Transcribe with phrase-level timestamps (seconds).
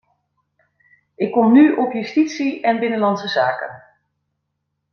[1.15, 3.83] Ik kom nu op justitie en binnenlandse zaken.